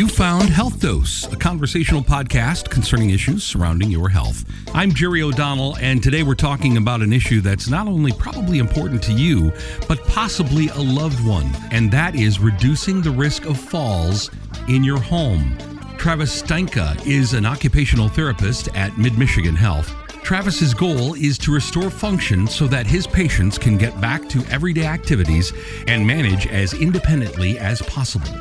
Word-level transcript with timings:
You 0.00 0.08
found 0.08 0.48
Health 0.48 0.80
Dose, 0.80 1.30
a 1.30 1.36
conversational 1.36 2.00
podcast 2.00 2.70
concerning 2.70 3.10
issues 3.10 3.44
surrounding 3.44 3.90
your 3.90 4.08
health. 4.08 4.46
I'm 4.72 4.94
Jerry 4.94 5.20
O'Donnell, 5.20 5.76
and 5.76 6.02
today 6.02 6.22
we're 6.22 6.36
talking 6.36 6.78
about 6.78 7.02
an 7.02 7.12
issue 7.12 7.42
that's 7.42 7.68
not 7.68 7.86
only 7.86 8.10
probably 8.12 8.60
important 8.60 9.02
to 9.02 9.12
you, 9.12 9.52
but 9.88 10.02
possibly 10.04 10.68
a 10.68 10.78
loved 10.78 11.22
one, 11.26 11.50
and 11.70 11.92
that 11.92 12.14
is 12.14 12.40
reducing 12.40 13.02
the 13.02 13.10
risk 13.10 13.44
of 13.44 13.60
falls 13.60 14.30
in 14.68 14.82
your 14.82 14.98
home. 14.98 15.54
Travis 15.98 16.42
Steinka 16.42 17.06
is 17.06 17.34
an 17.34 17.44
occupational 17.44 18.08
therapist 18.08 18.74
at 18.74 18.96
Mid 18.96 19.18
Michigan 19.18 19.54
Health. 19.54 19.94
Travis's 20.22 20.72
goal 20.72 21.12
is 21.12 21.36
to 21.36 21.52
restore 21.52 21.90
function 21.90 22.46
so 22.46 22.66
that 22.68 22.86
his 22.86 23.06
patients 23.06 23.58
can 23.58 23.76
get 23.76 24.00
back 24.00 24.30
to 24.30 24.42
everyday 24.46 24.86
activities 24.86 25.52
and 25.88 26.06
manage 26.06 26.46
as 26.46 26.72
independently 26.72 27.58
as 27.58 27.82
possible. 27.82 28.32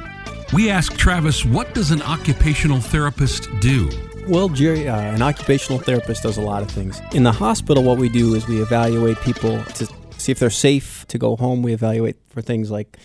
We 0.52 0.71
asked 0.71 0.97
Travis, 0.97 1.46
what 1.46 1.75
does 1.75 1.92
an 1.92 2.01
occupational 2.01 2.82
therapist 2.82 3.50
do? 3.60 3.87
Well, 4.28 4.50
Jerry, 4.50 4.89
uh, 4.89 5.00
an 5.00 5.21
occupational 5.21 5.78
therapist 5.78 6.23
does 6.23 6.37
a 6.37 6.42
lot 6.42 6.64
of 6.64 6.71
things. 6.71 7.00
In 7.14 7.21
the 7.21 7.32
hospital, 7.32 7.83
what 7.83 8.00
we 8.00 8.10
do 8.10 8.33
is 8.33 8.47
we 8.47 8.59
evaluate 8.59 9.20
people 9.21 9.64
to 9.64 9.87
see 10.18 10.32
if 10.32 10.39
they're 10.39 10.50
safe 10.50 11.06
to 11.09 11.20
go 11.20 11.36
home. 11.36 11.61
We 11.61 11.73
evaluate 11.73 12.15
for 12.29 12.42
things 12.42 12.71
like 12.71 12.97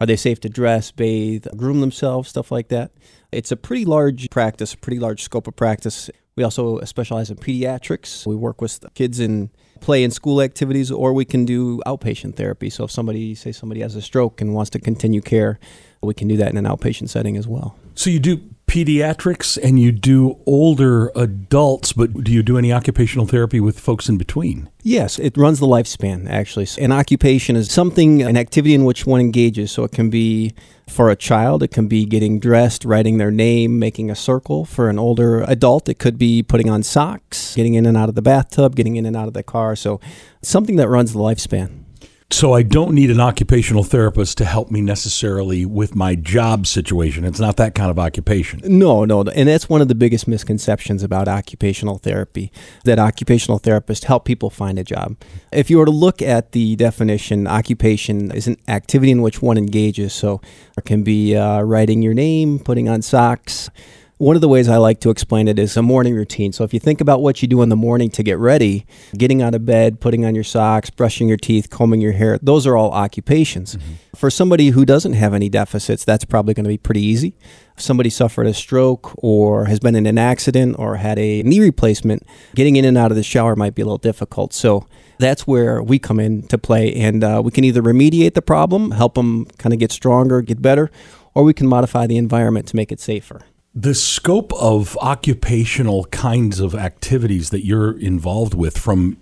are 0.00 0.06
they 0.06 0.16
safe 0.16 0.40
to 0.40 0.48
dress, 0.48 0.90
bathe, 0.90 1.46
groom 1.54 1.80
themselves, 1.80 2.30
stuff 2.30 2.50
like 2.50 2.68
that. 2.68 2.92
It's 3.30 3.52
a 3.52 3.56
pretty 3.56 3.84
large 3.84 4.30
practice, 4.30 4.72
a 4.72 4.78
pretty 4.78 4.98
large 4.98 5.22
scope 5.22 5.46
of 5.46 5.54
practice. 5.54 6.08
We 6.34 6.44
also 6.44 6.80
specialize 6.84 7.30
in 7.30 7.36
pediatrics. 7.36 8.26
We 8.26 8.36
work 8.36 8.62
with 8.62 8.82
kids 8.94 9.20
in 9.20 9.50
play 9.80 10.02
and 10.02 10.12
school 10.12 10.40
activities, 10.40 10.90
or 10.90 11.12
we 11.12 11.26
can 11.26 11.44
do 11.44 11.80
outpatient 11.86 12.36
therapy. 12.36 12.70
So 12.70 12.84
if 12.84 12.90
somebody, 12.90 13.34
say 13.34 13.52
somebody 13.52 13.82
has 13.82 13.96
a 13.96 14.02
stroke 14.02 14.40
and 14.40 14.54
wants 14.54 14.70
to 14.70 14.78
continue 14.78 15.20
care, 15.20 15.58
we 16.06 16.14
can 16.14 16.28
do 16.28 16.36
that 16.36 16.50
in 16.50 16.56
an 16.56 16.64
outpatient 16.64 17.08
setting 17.08 17.36
as 17.36 17.46
well. 17.46 17.76
So 17.94 18.10
you 18.10 18.18
do 18.18 18.40
pediatrics 18.66 19.56
and 19.62 19.78
you 19.78 19.92
do 19.92 20.38
older 20.44 21.10
adults, 21.14 21.92
but 21.92 22.12
do 22.24 22.32
you 22.32 22.42
do 22.42 22.58
any 22.58 22.72
occupational 22.72 23.26
therapy 23.26 23.60
with 23.60 23.78
folks 23.78 24.08
in 24.08 24.18
between? 24.18 24.68
Yes, 24.82 25.18
it 25.18 25.36
runs 25.36 25.60
the 25.60 25.66
lifespan, 25.66 26.28
actually. 26.28 26.66
An 26.82 26.92
occupation 26.92 27.56
is 27.56 27.70
something, 27.70 28.22
an 28.22 28.36
activity 28.36 28.74
in 28.74 28.84
which 28.84 29.06
one 29.06 29.20
engages. 29.20 29.70
So 29.72 29.84
it 29.84 29.92
can 29.92 30.10
be 30.10 30.54
for 30.88 31.10
a 31.10 31.16
child, 31.16 31.62
it 31.62 31.68
can 31.68 31.88
be 31.88 32.04
getting 32.04 32.38
dressed, 32.38 32.84
writing 32.84 33.18
their 33.18 33.30
name, 33.30 33.78
making 33.78 34.10
a 34.10 34.14
circle. 34.14 34.64
For 34.64 34.88
an 34.88 34.98
older 34.98 35.42
adult, 35.42 35.88
it 35.88 35.98
could 35.98 36.18
be 36.18 36.42
putting 36.42 36.68
on 36.68 36.82
socks, 36.82 37.54
getting 37.54 37.74
in 37.74 37.86
and 37.86 37.96
out 37.96 38.08
of 38.08 38.14
the 38.14 38.22
bathtub, 38.22 38.76
getting 38.76 38.96
in 38.96 39.06
and 39.06 39.16
out 39.16 39.26
of 39.26 39.34
the 39.34 39.42
car. 39.42 39.74
So 39.74 40.00
something 40.42 40.76
that 40.76 40.88
runs 40.88 41.12
the 41.12 41.18
lifespan. 41.18 41.85
So 42.30 42.54
I 42.54 42.62
don't 42.62 42.92
need 42.92 43.12
an 43.12 43.20
occupational 43.20 43.84
therapist 43.84 44.36
to 44.38 44.44
help 44.44 44.68
me 44.68 44.80
necessarily 44.80 45.64
with 45.64 45.94
my 45.94 46.16
job 46.16 46.66
situation. 46.66 47.24
It's 47.24 47.38
not 47.38 47.56
that 47.58 47.76
kind 47.76 47.88
of 47.88 48.00
occupation. 48.00 48.60
No, 48.64 49.04
no, 49.04 49.22
and 49.22 49.48
that's 49.48 49.68
one 49.68 49.80
of 49.80 49.86
the 49.86 49.94
biggest 49.94 50.26
misconceptions 50.26 51.04
about 51.04 51.28
occupational 51.28 51.98
therapy. 51.98 52.50
That 52.84 52.98
occupational 52.98 53.60
therapists 53.60 54.04
help 54.04 54.24
people 54.24 54.50
find 54.50 54.76
a 54.76 54.84
job. 54.84 55.16
If 55.52 55.70
you 55.70 55.78
were 55.78 55.84
to 55.84 55.92
look 55.92 56.20
at 56.20 56.50
the 56.50 56.74
definition, 56.74 57.46
occupation 57.46 58.32
is 58.32 58.48
an 58.48 58.56
activity 58.66 59.12
in 59.12 59.22
which 59.22 59.40
one 59.40 59.56
engages. 59.56 60.12
So 60.12 60.40
it 60.76 60.84
can 60.84 61.04
be 61.04 61.36
uh, 61.36 61.62
writing 61.62 62.02
your 62.02 62.14
name, 62.14 62.58
putting 62.58 62.88
on 62.88 63.02
socks 63.02 63.70
one 64.18 64.34
of 64.34 64.40
the 64.40 64.48
ways 64.48 64.66
I 64.66 64.78
like 64.78 65.00
to 65.00 65.10
explain 65.10 65.46
it 65.46 65.58
is 65.58 65.76
a 65.76 65.82
morning 65.82 66.14
routine. 66.14 66.50
So 66.52 66.64
if 66.64 66.72
you 66.72 66.80
think 66.80 67.02
about 67.02 67.20
what 67.20 67.42
you 67.42 67.48
do 67.48 67.60
in 67.60 67.68
the 67.68 67.76
morning 67.76 68.08
to 68.10 68.22
get 68.22 68.38
ready, 68.38 68.86
getting 69.16 69.42
out 69.42 69.54
of 69.54 69.66
bed, 69.66 70.00
putting 70.00 70.24
on 70.24 70.34
your 70.34 70.44
socks, 70.44 70.88
brushing 70.88 71.28
your 71.28 71.36
teeth, 71.36 71.68
combing 71.68 72.00
your 72.00 72.12
hair, 72.12 72.38
those 72.40 72.66
are 72.66 72.78
all 72.78 72.92
occupations. 72.92 73.76
Mm-hmm. 73.76 73.92
For 74.16 74.30
somebody 74.30 74.70
who 74.70 74.86
doesn't 74.86 75.12
have 75.12 75.34
any 75.34 75.50
deficits, 75.50 76.02
that's 76.02 76.24
probably 76.24 76.54
going 76.54 76.64
to 76.64 76.68
be 76.68 76.78
pretty 76.78 77.02
easy. 77.02 77.36
If 77.76 77.82
somebody 77.82 78.08
suffered 78.08 78.46
a 78.46 78.54
stroke 78.54 79.12
or 79.22 79.66
has 79.66 79.80
been 79.80 79.94
in 79.94 80.06
an 80.06 80.16
accident 80.16 80.76
or 80.78 80.96
had 80.96 81.18
a 81.18 81.42
knee 81.42 81.60
replacement, 81.60 82.22
getting 82.54 82.76
in 82.76 82.86
and 82.86 82.96
out 82.96 83.10
of 83.10 83.18
the 83.18 83.22
shower 83.22 83.54
might 83.54 83.74
be 83.74 83.82
a 83.82 83.84
little 83.84 83.98
difficult. 83.98 84.54
So 84.54 84.86
that's 85.18 85.46
where 85.46 85.82
we 85.82 85.98
come 85.98 86.20
in 86.20 86.42
to 86.48 86.56
play. 86.56 86.94
And 86.94 87.22
uh, 87.22 87.42
we 87.44 87.50
can 87.50 87.64
either 87.64 87.82
remediate 87.82 88.32
the 88.32 88.40
problem, 88.40 88.92
help 88.92 89.14
them 89.14 89.44
kind 89.58 89.74
of 89.74 89.78
get 89.78 89.92
stronger, 89.92 90.40
get 90.40 90.62
better, 90.62 90.90
or 91.34 91.44
we 91.44 91.52
can 91.52 91.66
modify 91.66 92.06
the 92.06 92.16
environment 92.16 92.66
to 92.68 92.76
make 92.76 92.90
it 92.90 92.98
safer. 92.98 93.42
The 93.78 93.94
scope 93.94 94.54
of 94.54 94.96
occupational 95.02 96.06
kinds 96.06 96.60
of 96.60 96.74
activities 96.74 97.50
that 97.50 97.66
you're 97.66 97.92
involved 97.98 98.54
with 98.54 98.78
from 98.78 99.18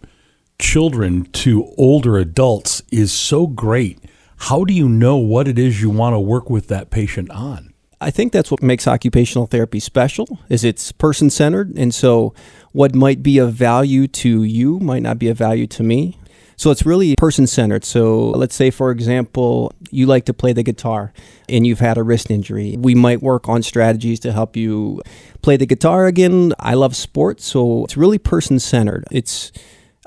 children 0.60 1.24
to 1.32 1.74
older 1.76 2.18
adults 2.18 2.80
is 2.92 3.10
so 3.10 3.48
great. 3.48 3.98
How 4.36 4.62
do 4.62 4.72
you 4.72 4.88
know 4.88 5.16
what 5.16 5.48
it 5.48 5.58
is 5.58 5.82
you 5.82 5.90
want 5.90 6.14
to 6.14 6.20
work 6.20 6.50
with 6.50 6.68
that 6.68 6.90
patient 6.90 7.32
on? 7.32 7.74
I 8.00 8.12
think 8.12 8.32
that's 8.32 8.52
what 8.52 8.62
makes 8.62 8.86
occupational 8.86 9.48
therapy 9.48 9.80
special 9.80 10.38
is 10.48 10.62
it's 10.62 10.92
person 10.92 11.30
centered 11.30 11.76
and 11.76 11.92
so 11.92 12.32
what 12.70 12.94
might 12.94 13.24
be 13.24 13.38
of 13.38 13.54
value 13.54 14.06
to 14.06 14.44
you 14.44 14.78
might 14.78 15.02
not 15.02 15.18
be 15.18 15.26
of 15.26 15.36
value 15.36 15.66
to 15.66 15.82
me. 15.82 16.16
So 16.56 16.70
it's 16.70 16.86
really 16.86 17.14
person 17.16 17.46
centered. 17.46 17.84
So 17.84 18.30
let's 18.30 18.54
say, 18.54 18.70
for 18.70 18.90
example, 18.90 19.72
you 19.90 20.06
like 20.06 20.24
to 20.26 20.34
play 20.34 20.52
the 20.52 20.62
guitar 20.62 21.12
and 21.48 21.66
you've 21.66 21.80
had 21.80 21.98
a 21.98 22.02
wrist 22.02 22.30
injury. 22.30 22.76
We 22.78 22.94
might 22.94 23.22
work 23.22 23.48
on 23.48 23.62
strategies 23.62 24.20
to 24.20 24.32
help 24.32 24.56
you 24.56 25.02
play 25.42 25.56
the 25.56 25.66
guitar 25.66 26.06
again. 26.06 26.52
I 26.58 26.74
love 26.74 26.96
sports, 26.96 27.44
so 27.44 27.84
it's 27.84 27.96
really 27.96 28.18
person 28.18 28.58
centered. 28.58 29.04
It's 29.10 29.52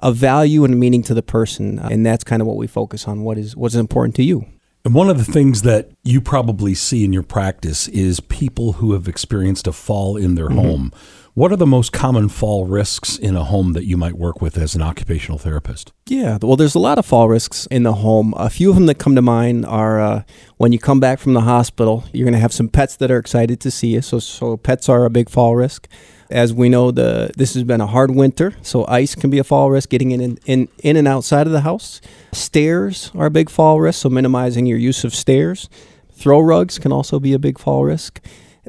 a 0.01 0.11
value 0.11 0.63
and 0.63 0.73
a 0.73 0.77
meaning 0.77 1.03
to 1.03 1.13
the 1.13 1.23
person, 1.23 1.79
and 1.79 2.05
that's 2.05 2.23
kind 2.23 2.41
of 2.41 2.47
what 2.47 2.57
we 2.57 2.67
focus 2.67 3.07
on. 3.07 3.23
What 3.23 3.37
is 3.37 3.55
what's 3.55 3.75
important 3.75 4.15
to 4.15 4.23
you? 4.23 4.45
And 4.85 4.93
one 4.93 5.09
of 5.09 5.17
the 5.17 5.29
things 5.29 5.63
that 5.63 5.91
you 6.03 6.21
probably 6.21 6.73
see 6.73 7.03
in 7.03 7.11
your 7.11 7.23
practice 7.23 7.87
is 7.89 8.19
people 8.21 8.73
who 8.73 8.93
have 8.93 9.07
experienced 9.07 9.67
a 9.67 9.73
fall 9.73 10.15
in 10.15 10.35
their 10.35 10.47
mm-hmm. 10.47 10.59
home 10.59 10.93
what 11.37 11.51
are 11.51 11.55
the 11.55 11.67
most 11.67 11.93
common 11.93 12.27
fall 12.27 12.65
risks 12.65 13.15
in 13.15 13.35
a 13.35 13.43
home 13.43 13.73
that 13.73 13.85
you 13.85 13.95
might 13.95 14.17
work 14.17 14.41
with 14.41 14.57
as 14.57 14.73
an 14.73 14.81
occupational 14.81 15.37
therapist? 15.37 15.93
Yeah, 16.07 16.39
well, 16.41 16.55
there's 16.55 16.73
a 16.73 16.79
lot 16.79 16.97
of 16.97 17.05
fall 17.05 17.29
risks 17.29 17.67
in 17.67 17.83
the 17.83 17.93
home. 17.93 18.33
A 18.37 18.49
few 18.49 18.71
of 18.71 18.75
them 18.75 18.87
that 18.87 18.97
come 18.97 19.13
to 19.13 19.21
mind 19.21 19.63
are 19.63 20.01
uh, 20.01 20.23
when 20.55 20.71
you 20.71 20.79
come 20.79 20.99
back 20.99 21.19
from 21.19 21.35
the 21.35 21.41
hospital, 21.41 22.05
you're 22.11 22.25
going 22.25 22.33
to 22.33 22.39
have 22.39 22.53
some 22.53 22.69
pets 22.69 22.95
that 22.95 23.11
are 23.11 23.19
excited 23.19 23.59
to 23.59 23.69
see 23.69 23.89
you. 23.89 24.01
So, 24.01 24.17
so 24.17 24.57
pets 24.57 24.89
are 24.89 25.05
a 25.05 25.11
big 25.11 25.29
fall 25.29 25.55
risk. 25.55 25.87
As 26.31 26.55
we 26.55 26.69
know, 26.69 26.89
the 26.89 27.29
this 27.37 27.53
has 27.53 27.63
been 27.63 27.81
a 27.81 27.87
hard 27.87 28.09
winter, 28.09 28.55
so 28.63 28.87
ice 28.87 29.13
can 29.13 29.29
be 29.29 29.37
a 29.37 29.43
fall 29.43 29.69
risk 29.69 29.89
getting 29.89 30.09
in 30.09 30.39
in, 30.47 30.69
in 30.81 30.97
and 30.97 31.07
outside 31.07 31.45
of 31.45 31.53
the 31.53 31.61
house. 31.61 32.01
Stairs 32.31 33.11
are 33.13 33.27
a 33.27 33.31
big 33.31 33.51
fall 33.51 33.79
risk, 33.79 34.01
so 34.01 34.09
minimizing 34.09 34.65
your 34.65 34.79
use 34.79 35.03
of 35.03 35.13
stairs. 35.13 35.69
Throw 36.11 36.39
rugs 36.39 36.79
can 36.79 36.91
also 36.91 37.19
be 37.19 37.33
a 37.33 37.39
big 37.39 37.59
fall 37.59 37.83
risk 37.83 38.21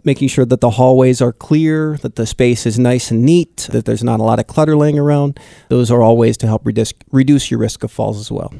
making 0.05 0.29
sure 0.29 0.45
that 0.45 0.61
the 0.61 0.71
hallways 0.71 1.21
are 1.21 1.33
clear, 1.33 1.97
that 1.99 2.17
the 2.17 2.27
space 2.27 2.67
is 2.67 2.79
nice 2.79 3.11
and 3.11 3.23
neat, 3.23 3.69
that 3.71 3.85
there's 3.85 4.05
not 4.05 4.21
a 4.21 4.23
lot 4.23 4.39
of 4.39 4.47
clutter 4.47 4.77
laying 4.77 4.99
around. 4.99 5.39
Those 5.69 5.91
are 5.91 6.03
all 6.03 6.17
ways 6.17 6.37
to 6.39 6.47
help 6.47 6.65
reduce, 6.67 6.93
reduce 7.11 7.51
your 7.51 7.61
risk 7.61 7.85
of 7.85 7.91
falls 7.91 8.19
as 8.19 8.31
well. 8.31 8.53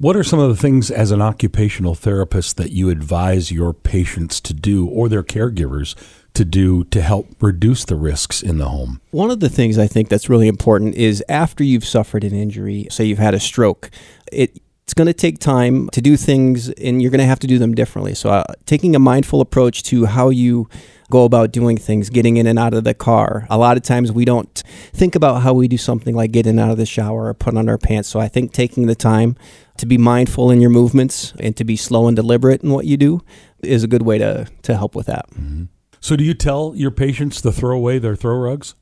What 0.00 0.14
are 0.14 0.22
some 0.22 0.38
of 0.38 0.48
the 0.48 0.56
things 0.56 0.92
as 0.92 1.10
an 1.10 1.20
occupational 1.20 1.96
therapist 1.96 2.56
that 2.56 2.70
you 2.70 2.88
advise 2.88 3.50
your 3.50 3.72
patients 3.72 4.40
to 4.42 4.54
do 4.54 4.86
or 4.86 5.08
their 5.08 5.24
caregivers 5.24 5.96
to 6.34 6.44
do 6.44 6.84
to 6.84 7.02
help 7.02 7.26
reduce 7.40 7.84
the 7.84 7.96
risks 7.96 8.40
in 8.40 8.58
the 8.58 8.68
home? 8.68 9.00
One 9.10 9.32
of 9.32 9.40
the 9.40 9.48
things 9.48 9.76
I 9.76 9.88
think 9.88 10.08
that's 10.08 10.28
really 10.28 10.46
important 10.46 10.94
is 10.94 11.24
after 11.28 11.64
you've 11.64 11.84
suffered 11.84 12.22
an 12.22 12.32
injury, 12.32 12.86
say 12.90 13.06
you've 13.06 13.18
had 13.18 13.34
a 13.34 13.40
stroke, 13.40 13.90
it 14.30 14.60
it's 14.88 14.94
going 14.94 15.06
to 15.06 15.12
take 15.12 15.38
time 15.38 15.90
to 15.90 16.00
do 16.00 16.16
things 16.16 16.70
and 16.70 17.02
you're 17.02 17.10
going 17.10 17.20
to 17.20 17.26
have 17.26 17.38
to 17.40 17.46
do 17.46 17.58
them 17.58 17.74
differently. 17.74 18.14
So, 18.14 18.30
uh, 18.30 18.54
taking 18.64 18.96
a 18.96 18.98
mindful 18.98 19.42
approach 19.42 19.82
to 19.82 20.06
how 20.06 20.30
you 20.30 20.66
go 21.10 21.26
about 21.26 21.52
doing 21.52 21.76
things, 21.76 22.08
getting 22.08 22.38
in 22.38 22.46
and 22.46 22.58
out 22.58 22.72
of 22.72 22.84
the 22.84 22.94
car. 22.94 23.46
A 23.50 23.58
lot 23.58 23.76
of 23.76 23.82
times 23.82 24.10
we 24.10 24.24
don't 24.24 24.62
think 24.94 25.14
about 25.14 25.42
how 25.42 25.52
we 25.52 25.68
do 25.68 25.76
something 25.76 26.16
like 26.16 26.32
getting 26.32 26.58
out 26.58 26.70
of 26.70 26.78
the 26.78 26.86
shower 26.86 27.26
or 27.26 27.34
put 27.34 27.54
on 27.54 27.68
our 27.68 27.76
pants. 27.76 28.08
So, 28.08 28.18
I 28.18 28.28
think 28.28 28.54
taking 28.54 28.86
the 28.86 28.94
time 28.94 29.36
to 29.76 29.84
be 29.84 29.98
mindful 29.98 30.50
in 30.50 30.58
your 30.58 30.70
movements 30.70 31.34
and 31.38 31.54
to 31.58 31.64
be 31.64 31.76
slow 31.76 32.06
and 32.06 32.16
deliberate 32.16 32.62
in 32.62 32.70
what 32.70 32.86
you 32.86 32.96
do 32.96 33.20
is 33.62 33.84
a 33.84 33.88
good 33.88 34.02
way 34.02 34.16
to, 34.16 34.46
to 34.62 34.74
help 34.74 34.94
with 34.94 35.04
that. 35.04 35.28
Mm-hmm. 35.32 35.64
So, 36.00 36.16
do 36.16 36.24
you 36.24 36.34
tell 36.34 36.72
your 36.76 36.90
patients 36.90 37.40
to 37.42 37.52
throw 37.52 37.76
away 37.76 37.98
their 37.98 38.14
throw 38.14 38.36
rugs? 38.36 38.74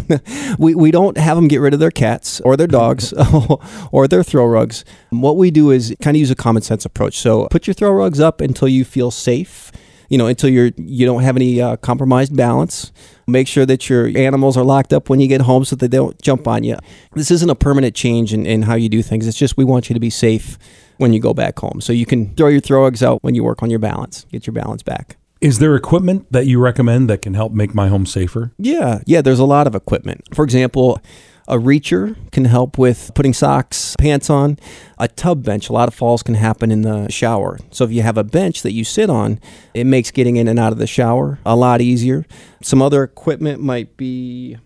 we, 0.58 0.74
we 0.74 0.90
don't 0.90 1.16
have 1.16 1.36
them 1.36 1.48
get 1.48 1.60
rid 1.60 1.72
of 1.72 1.80
their 1.80 1.90
cats 1.90 2.40
or 2.42 2.56
their 2.56 2.66
dogs 2.66 3.14
or 3.92 4.06
their 4.06 4.22
throw 4.22 4.46
rugs. 4.46 4.84
What 5.10 5.36
we 5.36 5.50
do 5.50 5.70
is 5.70 5.94
kind 6.02 6.16
of 6.16 6.20
use 6.20 6.30
a 6.30 6.34
common 6.34 6.62
sense 6.62 6.84
approach. 6.84 7.18
So, 7.18 7.46
put 7.48 7.66
your 7.66 7.74
throw 7.74 7.90
rugs 7.92 8.20
up 8.20 8.40
until 8.40 8.68
you 8.68 8.84
feel 8.84 9.10
safe. 9.10 9.72
You 10.10 10.16
know, 10.16 10.26
until 10.26 10.48
you're 10.48 10.70
you 10.76 11.04
don't 11.04 11.22
have 11.22 11.36
any 11.36 11.60
uh, 11.60 11.76
compromised 11.76 12.34
balance. 12.34 12.92
Make 13.26 13.46
sure 13.46 13.66
that 13.66 13.90
your 13.90 14.06
animals 14.16 14.56
are 14.56 14.64
locked 14.64 14.94
up 14.94 15.10
when 15.10 15.20
you 15.20 15.28
get 15.28 15.42
home 15.42 15.66
so 15.66 15.76
that 15.76 15.90
they 15.90 15.98
don't 15.98 16.20
jump 16.22 16.48
on 16.48 16.64
you. 16.64 16.78
This 17.12 17.30
isn't 17.30 17.50
a 17.50 17.54
permanent 17.54 17.94
change 17.94 18.32
in, 18.32 18.46
in 18.46 18.62
how 18.62 18.74
you 18.74 18.88
do 18.88 19.02
things. 19.02 19.26
It's 19.26 19.36
just 19.36 19.58
we 19.58 19.64
want 19.64 19.90
you 19.90 19.94
to 19.94 20.00
be 20.00 20.08
safe 20.08 20.56
when 20.96 21.12
you 21.12 21.20
go 21.20 21.34
back 21.34 21.58
home. 21.58 21.82
So 21.82 21.92
you 21.92 22.06
can 22.06 22.34
throw 22.34 22.48
your 22.48 22.60
throw 22.60 22.84
rugs 22.84 23.02
out 23.02 23.22
when 23.22 23.34
you 23.34 23.44
work 23.44 23.62
on 23.62 23.68
your 23.68 23.78
balance, 23.78 24.24
get 24.30 24.46
your 24.46 24.54
balance 24.54 24.82
back. 24.82 25.18
Is 25.40 25.60
there 25.60 25.76
equipment 25.76 26.30
that 26.32 26.46
you 26.46 26.58
recommend 26.58 27.08
that 27.10 27.22
can 27.22 27.34
help 27.34 27.52
make 27.52 27.74
my 27.74 27.88
home 27.88 28.06
safer? 28.06 28.52
Yeah, 28.58 29.00
yeah, 29.06 29.22
there's 29.22 29.38
a 29.38 29.44
lot 29.44 29.66
of 29.66 29.74
equipment. 29.74 30.22
For 30.34 30.44
example, 30.44 31.00
A 31.48 31.56
reacher 31.56 32.14
can 32.30 32.44
help 32.44 32.76
with 32.76 33.10
putting 33.14 33.32
socks, 33.32 33.96
pants 33.98 34.28
on. 34.28 34.58
A 34.98 35.08
tub 35.08 35.42
bench, 35.42 35.70
a 35.70 35.72
lot 35.72 35.88
of 35.88 35.94
falls 35.94 36.22
can 36.22 36.34
happen 36.34 36.70
in 36.70 36.82
the 36.82 37.10
shower. 37.10 37.58
So 37.70 37.84
if 37.84 37.90
you 37.90 38.02
have 38.02 38.18
a 38.18 38.24
bench 38.24 38.60
that 38.62 38.72
you 38.72 38.84
sit 38.84 39.08
on, 39.08 39.40
it 39.72 39.84
makes 39.84 40.10
getting 40.10 40.36
in 40.36 40.46
and 40.46 40.58
out 40.58 40.72
of 40.72 40.78
the 40.78 40.86
shower 40.86 41.38
a 41.46 41.56
lot 41.56 41.80
easier. 41.80 42.26
Some 42.62 42.82
other 42.82 43.02
equipment 43.02 43.62
might 43.62 43.96
be 43.96 44.58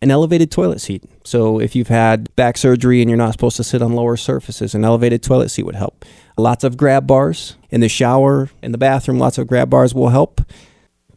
an 0.00 0.10
elevated 0.10 0.50
toilet 0.50 0.80
seat. 0.80 1.04
So 1.22 1.60
if 1.60 1.76
you've 1.76 1.88
had 1.88 2.34
back 2.34 2.56
surgery 2.56 3.02
and 3.02 3.10
you're 3.10 3.18
not 3.18 3.32
supposed 3.32 3.58
to 3.58 3.64
sit 3.64 3.82
on 3.82 3.92
lower 3.92 4.16
surfaces, 4.16 4.74
an 4.74 4.86
elevated 4.86 5.22
toilet 5.22 5.50
seat 5.50 5.64
would 5.64 5.76
help. 5.76 6.02
Lots 6.36 6.64
of 6.64 6.76
grab 6.76 7.06
bars 7.06 7.56
in 7.70 7.80
the 7.80 7.88
shower, 7.88 8.50
in 8.62 8.72
the 8.72 8.78
bathroom, 8.78 9.18
lots 9.18 9.38
of 9.38 9.46
grab 9.46 9.70
bars 9.70 9.94
will 9.94 10.08
help. 10.08 10.40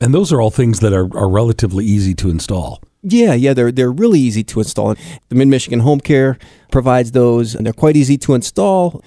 And 0.02 0.14
those 0.14 0.34
are 0.34 0.42
all 0.42 0.52
things 0.52 0.82
that 0.82 0.94
are, 0.94 1.16
are 1.18 1.30
relatively 1.30 1.86
easy 1.86 2.14
to 2.16 2.30
install. 2.30 2.82
Yeah, 3.02 3.34
yeah, 3.34 3.54
they're 3.54 3.72
they're 3.72 3.92
really 3.92 4.20
easy 4.20 4.44
to 4.46 4.60
install. 4.60 4.96
The 5.30 5.36
Mid 5.36 5.48
Michigan 5.48 5.82
Home 5.82 6.00
Care 6.00 6.40
provides 6.72 7.12
those, 7.12 7.54
and 7.54 7.66
they're 7.66 7.74
quite 7.74 7.96
easy 7.96 8.18
to 8.18 8.34
install 8.34 9.04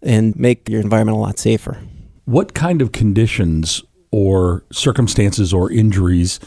and 0.00 0.34
make 0.36 0.68
your 0.68 0.80
environment 0.80 1.16
a 1.16 1.20
lot 1.20 1.38
safer. 1.38 1.78
What 2.24 2.54
kind 2.54 2.80
of 2.80 2.92
conditions 2.92 3.82
or 4.12 4.64
circumstances 4.70 5.52
or 5.52 5.72
injuries 5.72 6.38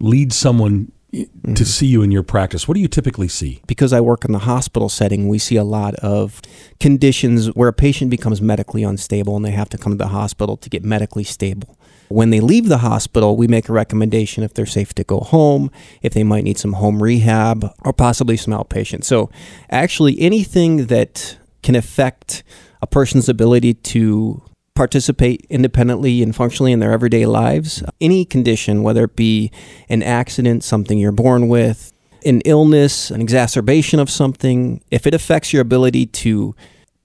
lead 0.00 0.32
someone 0.32 0.90
to 1.12 1.64
see 1.64 1.86
you 1.86 2.02
in 2.02 2.10
your 2.10 2.22
practice? 2.22 2.68
What 2.68 2.74
do 2.74 2.80
you 2.80 2.88
typically 2.88 3.28
see? 3.28 3.62
Because 3.66 3.92
I 3.92 4.00
work 4.00 4.24
in 4.24 4.32
the 4.32 4.40
hospital 4.40 4.88
setting, 4.88 5.28
we 5.28 5.38
see 5.38 5.56
a 5.56 5.64
lot 5.64 5.94
of 5.96 6.40
conditions 6.78 7.48
where 7.48 7.68
a 7.68 7.72
patient 7.72 8.10
becomes 8.10 8.40
medically 8.40 8.82
unstable 8.82 9.36
and 9.36 9.44
they 9.44 9.50
have 9.50 9.68
to 9.70 9.78
come 9.78 9.92
to 9.92 9.98
the 9.98 10.08
hospital 10.08 10.56
to 10.56 10.70
get 10.70 10.84
medically 10.84 11.24
stable. 11.24 11.76
When 12.08 12.30
they 12.30 12.40
leave 12.40 12.68
the 12.68 12.78
hospital, 12.78 13.36
we 13.36 13.46
make 13.46 13.68
a 13.68 13.72
recommendation 13.72 14.42
if 14.42 14.52
they're 14.54 14.66
safe 14.66 14.92
to 14.94 15.04
go 15.04 15.20
home, 15.20 15.70
if 16.02 16.12
they 16.12 16.24
might 16.24 16.42
need 16.42 16.58
some 16.58 16.72
home 16.74 17.00
rehab, 17.00 17.72
or 17.84 17.92
possibly 17.92 18.36
some 18.36 18.52
outpatient. 18.52 19.04
So, 19.04 19.30
actually, 19.70 20.20
anything 20.20 20.86
that 20.86 21.38
can 21.62 21.76
affect 21.76 22.42
a 22.82 22.86
person's 22.88 23.28
ability 23.28 23.74
to 23.74 24.42
participate 24.80 25.46
independently 25.50 26.22
and 26.22 26.34
functionally 26.34 26.72
in 26.72 26.80
their 26.80 26.90
everyday 26.90 27.26
lives, 27.26 27.82
any 28.00 28.24
condition, 28.24 28.82
whether 28.82 29.04
it 29.04 29.14
be 29.14 29.50
an 29.90 30.02
accident, 30.02 30.64
something 30.64 30.98
you're 30.98 31.12
born 31.12 31.48
with, 31.48 31.92
an 32.24 32.40
illness, 32.46 33.10
an 33.10 33.20
exacerbation 33.20 34.00
of 34.00 34.08
something, 34.08 34.82
if 34.90 35.06
it 35.06 35.12
affects 35.12 35.52
your 35.52 35.60
ability 35.60 36.06
to 36.06 36.54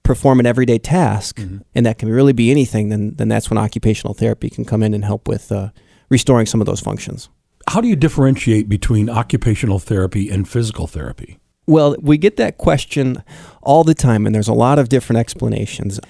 perform 0.04 0.40
an 0.40 0.46
everyday 0.46 0.78
task, 0.78 1.36
mm-hmm. 1.36 1.58
and 1.74 1.84
that 1.84 1.98
can 1.98 2.08
really 2.08 2.32
be 2.32 2.50
anything, 2.50 2.88
then 2.88 3.14
then 3.16 3.28
that's 3.28 3.50
when 3.50 3.58
occupational 3.58 4.14
therapy 4.14 4.48
can 4.48 4.64
come 4.64 4.82
in 4.82 4.94
and 4.94 5.04
help 5.04 5.28
with 5.28 5.52
uh, 5.52 5.68
restoring 6.08 6.46
some 6.46 6.62
of 6.62 6.66
those 6.66 6.80
functions. 6.80 7.28
How 7.68 7.82
do 7.82 7.88
you 7.88 7.96
differentiate 7.96 8.70
between 8.70 9.10
occupational 9.10 9.80
therapy 9.80 10.30
and 10.30 10.48
physical 10.48 10.86
therapy? 10.86 11.38
Well, 11.66 11.94
we 12.00 12.16
get 12.16 12.38
that 12.38 12.56
question 12.56 13.22
all 13.60 13.84
the 13.84 13.94
time, 13.94 14.24
and 14.24 14.34
there's 14.34 14.48
a 14.48 14.54
lot 14.54 14.78
of 14.78 14.88
different 14.88 15.20
explanations. 15.20 16.00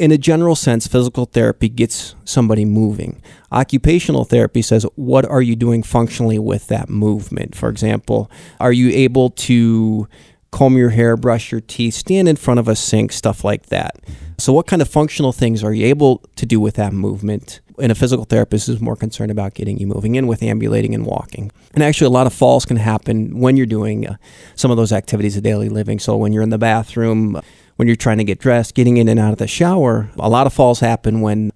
In 0.00 0.10
a 0.12 0.16
general 0.16 0.56
sense, 0.56 0.86
physical 0.86 1.26
therapy 1.26 1.68
gets 1.68 2.14
somebody 2.24 2.64
moving. 2.64 3.20
Occupational 3.52 4.24
therapy 4.24 4.62
says, 4.62 4.86
what 4.94 5.26
are 5.26 5.42
you 5.42 5.54
doing 5.54 5.82
functionally 5.82 6.38
with 6.38 6.68
that 6.68 6.88
movement? 6.88 7.54
For 7.54 7.68
example, 7.68 8.30
are 8.58 8.72
you 8.72 8.88
able 8.88 9.28
to 9.28 10.08
comb 10.52 10.78
your 10.78 10.88
hair, 10.90 11.18
brush 11.18 11.52
your 11.52 11.60
teeth, 11.60 11.94
stand 11.94 12.28
in 12.28 12.36
front 12.36 12.60
of 12.60 12.66
a 12.66 12.74
sink, 12.74 13.12
stuff 13.12 13.44
like 13.44 13.66
that. 13.66 13.96
So, 14.38 14.52
what 14.52 14.66
kind 14.66 14.80
of 14.80 14.88
functional 14.88 15.32
things 15.32 15.62
are 15.62 15.72
you 15.72 15.86
able 15.86 16.22
to 16.36 16.46
do 16.46 16.60
with 16.60 16.76
that 16.76 16.92
movement? 16.92 17.60
And 17.78 17.92
a 17.92 17.94
physical 17.94 18.24
therapist 18.24 18.68
is 18.68 18.80
more 18.80 18.96
concerned 18.96 19.30
about 19.30 19.54
getting 19.54 19.78
you 19.78 19.86
moving 19.86 20.14
in 20.14 20.26
with 20.26 20.42
ambulating 20.42 20.94
and 20.94 21.06
walking. 21.06 21.50
And 21.74 21.82
actually, 21.82 22.06
a 22.06 22.10
lot 22.10 22.26
of 22.26 22.32
falls 22.32 22.64
can 22.64 22.76
happen 22.76 23.38
when 23.38 23.56
you're 23.56 23.66
doing 23.66 24.06
uh, 24.06 24.16
some 24.54 24.70
of 24.70 24.76
those 24.76 24.92
activities 24.92 25.36
of 25.36 25.42
daily 25.42 25.68
living. 25.68 25.98
So, 25.98 26.16
when 26.16 26.32
you're 26.32 26.42
in 26.42 26.50
the 26.50 26.58
bathroom, 26.58 27.40
when 27.80 27.86
you're 27.86 27.96
trying 27.96 28.18
to 28.18 28.24
get 28.24 28.38
dressed, 28.38 28.74
getting 28.74 28.98
in 28.98 29.08
and 29.08 29.18
out 29.18 29.32
of 29.32 29.38
the 29.38 29.46
shower, 29.46 30.10
a 30.18 30.28
lot 30.28 30.46
of 30.46 30.52
falls 30.52 30.80
happen 30.80 31.22
when 31.22 31.50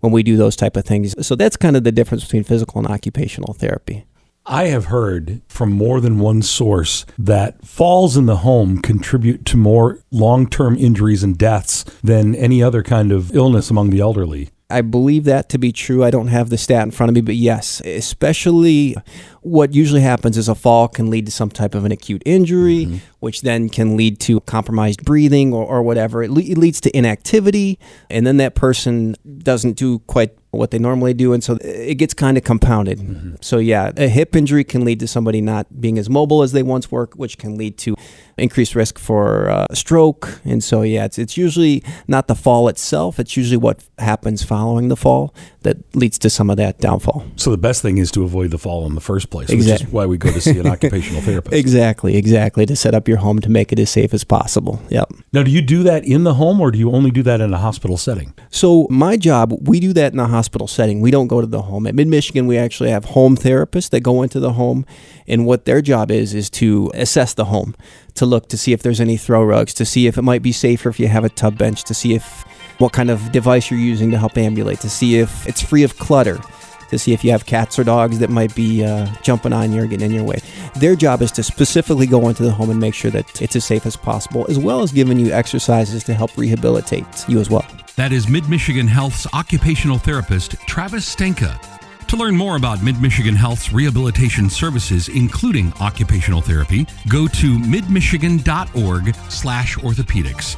when 0.00 0.12
we 0.12 0.22
do 0.22 0.36
those 0.36 0.54
type 0.54 0.76
of 0.76 0.84
things. 0.84 1.14
So 1.26 1.34
that's 1.34 1.56
kind 1.56 1.74
of 1.74 1.84
the 1.84 1.90
difference 1.90 2.22
between 2.22 2.44
physical 2.44 2.80
and 2.80 2.86
occupational 2.86 3.54
therapy. 3.54 4.04
I 4.44 4.64
have 4.64 4.86
heard 4.86 5.40
from 5.48 5.72
more 5.72 6.02
than 6.02 6.18
one 6.18 6.42
source 6.42 7.06
that 7.18 7.66
falls 7.66 8.18
in 8.18 8.26
the 8.26 8.38
home 8.38 8.82
contribute 8.82 9.46
to 9.46 9.56
more 9.56 10.00
long 10.10 10.50
term 10.50 10.76
injuries 10.76 11.22
and 11.22 11.38
deaths 11.38 11.84
than 12.04 12.34
any 12.34 12.62
other 12.62 12.82
kind 12.82 13.10
of 13.10 13.34
illness 13.34 13.70
among 13.70 13.88
the 13.88 14.00
elderly. 14.00 14.50
I 14.70 14.82
believe 14.82 15.24
that 15.24 15.48
to 15.50 15.58
be 15.58 15.72
true. 15.72 16.04
I 16.04 16.10
don't 16.10 16.28
have 16.28 16.50
the 16.50 16.58
stat 16.58 16.84
in 16.84 16.90
front 16.90 17.08
of 17.10 17.14
me, 17.14 17.20
but 17.20 17.34
yes, 17.34 17.80
especially 17.84 18.96
what 19.42 19.74
usually 19.74 20.02
happens 20.02 20.36
is 20.36 20.48
a 20.48 20.54
fall 20.54 20.88
can 20.88 21.10
lead 21.10 21.26
to 21.26 21.32
some 21.32 21.50
type 21.50 21.74
of 21.74 21.84
an 21.84 21.92
acute 21.92 22.22
injury, 22.26 22.86
mm-hmm. 22.86 22.96
which 23.20 23.40
then 23.42 23.68
can 23.68 23.96
lead 23.96 24.20
to 24.20 24.40
compromised 24.40 25.04
breathing 25.04 25.52
or, 25.52 25.64
or 25.64 25.82
whatever. 25.82 26.22
It, 26.22 26.30
le- 26.30 26.42
it 26.42 26.58
leads 26.58 26.80
to 26.82 26.96
inactivity, 26.96 27.78
and 28.08 28.26
then 28.26 28.36
that 28.38 28.54
person 28.54 29.16
doesn't 29.38 29.76
do 29.76 30.00
quite 30.00 30.36
what 30.50 30.72
they 30.72 30.78
normally 30.78 31.14
do, 31.14 31.32
and 31.32 31.42
so 31.42 31.58
it 31.62 31.94
gets 31.94 32.12
kind 32.12 32.36
of 32.36 32.44
compounded. 32.44 32.98
Mm-hmm. 32.98 33.36
So 33.40 33.58
yeah, 33.58 33.92
a 33.96 34.08
hip 34.08 34.34
injury 34.34 34.64
can 34.64 34.84
lead 34.84 35.00
to 35.00 35.06
somebody 35.06 35.40
not 35.40 35.80
being 35.80 35.96
as 35.98 36.10
mobile 36.10 36.42
as 36.42 36.52
they 36.52 36.62
once 36.62 36.90
were, 36.90 37.08
which 37.14 37.38
can 37.38 37.56
lead 37.56 37.78
to 37.78 37.94
increased 38.40 38.74
risk 38.74 38.98
for 38.98 39.50
uh, 39.50 39.66
stroke. 39.72 40.40
And 40.44 40.62
so 40.62 40.82
yeah, 40.82 41.04
it's 41.04 41.18
it's 41.18 41.36
usually 41.36 41.82
not 42.08 42.26
the 42.28 42.34
fall 42.34 42.68
itself; 42.68 43.18
it's 43.20 43.36
usually 43.36 43.56
what 43.56 43.84
happens 43.98 44.42
following 44.42 44.88
the 44.88 44.96
fall 44.96 45.34
that 45.62 45.76
leads 45.94 46.18
to 46.18 46.30
some 46.30 46.48
of 46.48 46.56
that 46.56 46.78
downfall. 46.78 47.24
So 47.36 47.50
the 47.50 47.58
best 47.58 47.82
thing 47.82 47.98
is 47.98 48.10
to 48.12 48.24
avoid 48.24 48.50
the 48.50 48.58
fall 48.58 48.86
in 48.86 48.94
the 48.94 49.00
first 49.00 49.30
place, 49.30 49.50
exactly. 49.50 49.72
which 49.72 49.88
is 49.88 49.92
why 49.92 50.06
we 50.06 50.16
go 50.16 50.32
to 50.32 50.40
see 50.40 50.58
an 50.58 50.66
occupational 50.74 51.20
therapist. 51.20 51.54
Exactly, 51.54 52.16
exactly, 52.16 52.66
to 52.66 52.74
set 52.74 52.94
up 52.94 53.06
your 53.06 53.18
home 53.18 53.40
to 53.40 53.50
make 53.50 53.72
it 53.72 53.78
as 53.78 53.90
safe 53.90 54.14
as 54.14 54.24
possible. 54.24 54.80
Yep. 54.88 55.12
Now, 55.32 55.42
do 55.42 55.50
you 55.50 55.60
do 55.60 55.82
that 55.82 56.04
in 56.04 56.24
the 56.24 56.34
home, 56.34 56.60
or 56.60 56.70
do 56.70 56.78
you 56.78 56.90
only 56.90 57.10
do 57.10 57.22
that 57.24 57.40
in 57.40 57.52
a 57.52 57.58
hospital 57.58 57.96
setting? 57.96 58.34
So 58.50 58.86
my 58.90 59.16
job, 59.16 59.52
we 59.68 59.80
do 59.80 59.92
that 59.92 60.12
in 60.12 60.18
a 60.18 60.28
hospital 60.28 60.66
setting. 60.66 61.00
We 61.00 61.10
don't 61.10 61.28
go 61.28 61.40
to 61.40 61.46
the 61.46 61.62
home. 61.62 61.86
At 61.86 61.94
Mid 61.94 62.08
Michigan, 62.08 62.46
we 62.46 62.56
actually 62.56 62.90
have 62.90 63.06
home 63.06 63.36
therapists 63.36 63.90
that 63.90 64.00
go 64.00 64.22
into 64.22 64.40
the 64.40 64.54
home, 64.54 64.86
and 65.26 65.46
what 65.46 65.66
their 65.66 65.82
job 65.82 66.10
is 66.10 66.34
is 66.34 66.48
to 66.50 66.90
assess 66.94 67.34
the 67.34 67.46
home, 67.46 67.74
to 68.14 68.26
look 68.30 68.48
to 68.48 68.56
see 68.56 68.72
if 68.72 68.82
there's 68.82 69.00
any 69.00 69.16
throw 69.16 69.44
rugs, 69.44 69.74
to 69.74 69.84
see 69.84 70.06
if 70.06 70.16
it 70.16 70.22
might 70.22 70.42
be 70.42 70.52
safer 70.52 70.88
if 70.88 70.98
you 70.98 71.08
have 71.08 71.24
a 71.24 71.28
tub 71.28 71.58
bench, 71.58 71.84
to 71.84 71.94
see 71.94 72.14
if 72.14 72.44
what 72.78 72.92
kind 72.92 73.10
of 73.10 73.32
device 73.32 73.70
you're 73.70 73.78
using 73.80 74.10
to 74.10 74.18
help 74.18 74.38
ambulate, 74.38 74.80
to 74.80 74.88
see 74.88 75.18
if 75.18 75.46
it's 75.46 75.60
free 75.60 75.82
of 75.82 75.98
clutter, 75.98 76.40
to 76.88 76.98
see 76.98 77.12
if 77.12 77.22
you 77.22 77.30
have 77.30 77.46
cats 77.46 77.78
or 77.78 77.84
dogs 77.84 78.18
that 78.18 78.30
might 78.30 78.54
be 78.54 78.84
uh, 78.84 79.06
jumping 79.22 79.52
on 79.52 79.72
you 79.72 79.82
or 79.82 79.86
getting 79.86 80.06
in 80.06 80.14
your 80.14 80.24
way. 80.24 80.40
Their 80.76 80.96
job 80.96 81.22
is 81.22 81.30
to 81.32 81.42
specifically 81.42 82.06
go 82.06 82.28
into 82.28 82.42
the 82.42 82.50
home 82.50 82.70
and 82.70 82.80
make 82.80 82.94
sure 82.94 83.10
that 83.10 83.42
it's 83.42 83.54
as 83.54 83.64
safe 83.64 83.86
as 83.86 83.96
possible, 83.96 84.46
as 84.48 84.58
well 84.58 84.82
as 84.82 84.92
giving 84.92 85.18
you 85.18 85.30
exercises 85.32 86.02
to 86.04 86.14
help 86.14 86.36
rehabilitate 86.36 87.28
you 87.28 87.38
as 87.38 87.50
well. 87.50 87.66
That 87.96 88.12
is 88.12 88.28
Mid 88.28 88.48
Michigan 88.48 88.88
Health's 88.88 89.26
occupational 89.34 89.98
therapist, 89.98 90.52
Travis 90.66 91.14
Stenka. 91.14 91.69
To 92.10 92.16
learn 92.16 92.36
more 92.36 92.56
about 92.56 92.82
Mid 92.82 93.00
Michigan 93.00 93.36
Health's 93.36 93.72
rehabilitation 93.72 94.50
services, 94.50 95.08
including 95.08 95.72
occupational 95.74 96.40
therapy, 96.40 96.84
go 97.08 97.28
to 97.28 97.56
midmichigan.org 97.56 99.14
slash 99.30 99.76
orthopedics. 99.76 100.56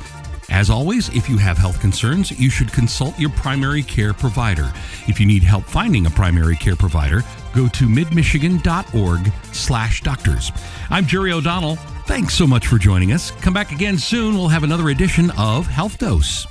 As 0.51 0.71
always, 0.71 1.11
if 1.15 1.29
you 1.29 1.37
have 1.37 1.59
health 1.59 1.79
concerns, 1.79 2.31
you 2.31 2.49
should 2.49 2.73
consult 2.73 3.19
your 3.19 3.29
primary 3.29 3.83
care 3.83 4.15
provider. 4.15 4.73
If 5.09 5.21
you 5.21 5.27
need 5.27 5.43
help 5.43 5.65
finding 5.65 6.07
a 6.07 6.11
primary 6.11 6.57
care 6.57 6.75
provider, 6.75 7.23
go 7.55 7.69
to 7.69 7.87
midmichigan.org 7.87 9.31
slash 9.53 10.01
doctors. 10.01 10.53
I'm 10.89 11.05
Jerry 11.05 11.33
O'Donnell. 11.33 11.77
Thanks 12.07 12.35
so 12.35 12.47
much 12.47 12.67
for 12.67 12.79
joining 12.79 13.13
us. 13.13 13.31
Come 13.31 13.53
back 13.53 13.73
again 13.73 13.99
soon. 13.99 14.37
We'll 14.37 14.49
have 14.49 14.65
another 14.65 14.89
edition 14.89 15.31
of 15.33 15.67
Health 15.67 15.99
Dose. 15.99 16.47